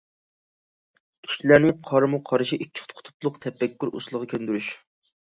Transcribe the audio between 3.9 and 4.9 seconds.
ئۇسۇلىغا كۆندۈرۈش.